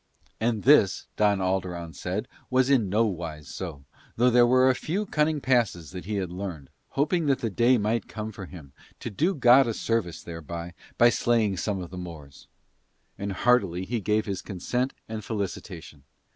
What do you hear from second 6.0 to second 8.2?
he had learned, hoping that the day might